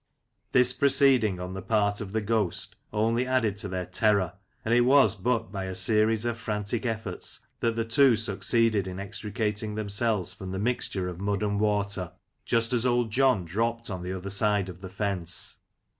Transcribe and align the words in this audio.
This 0.51 0.73
proceeding 0.73 1.39
on 1.39 1.53
the 1.53 1.61
part 1.61 2.01
of 2.01 2.11
the 2.11 2.21
ghost 2.21 2.75
only 2.91 3.27
added 3.27 3.55
to 3.57 3.67
their 3.67 3.85
terror, 3.85 4.33
and 4.65 4.73
it 4.73 4.81
was 4.81 5.13
but 5.13 5.51
by 5.51 5.65
a 5.65 5.75
series 5.75 6.25
of 6.25 6.39
frantic 6.39 6.87
efforts 6.87 7.39
that 7.59 7.75
the 7.75 7.85
two 7.85 8.15
succeeded 8.15 8.87
in 8.87 8.99
extricating 8.99 9.75
them 9.75 9.89
selves 9.89 10.33
from 10.33 10.49
the 10.49 10.57
mixture 10.57 11.07
of 11.07 11.19
mud 11.21 11.43
and 11.43 11.59
water, 11.59 12.13
just 12.45 12.73
as 12.73 12.83
Old 12.83 13.11
John 13.11 13.45
dropped 13.45 13.91
on 13.91 14.01
the 14.01 14.13
other 14.13 14.31
side 14.31 14.69
of 14.69 14.81
the 14.81 14.89
fence. 14.89 15.57